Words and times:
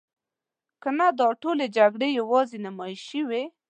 کنه 0.83 1.07
دا 1.19 1.27
ټولې 1.41 1.65
جګړې 1.77 2.09
یوازې 2.19 2.57
نمایشي 2.65 3.21
وي. 3.29 3.43